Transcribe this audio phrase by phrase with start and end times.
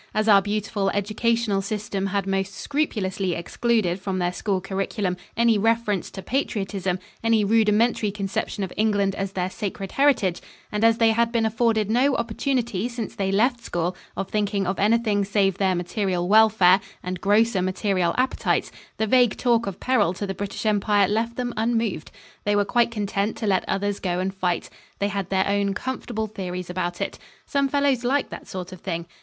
[0.15, 6.09] As our beautiful Educational system had most scrupulously excluded from their school curriculum any reference
[6.09, 10.41] to patriotism, any rudimentary conception of England as their sacred heritage,
[10.71, 14.79] and as they had been afforded no opportunity since they left school of thinking of
[14.79, 20.25] anything save their material welfare and grosser material appetites, the vague talk of peril to
[20.25, 22.09] the British Empire left them unmoved.
[22.43, 24.67] They were quite content to let others go and fight.
[24.97, 27.19] They had their own comfortable theories about it.
[27.45, 29.05] Some fellows liked that sort of thing.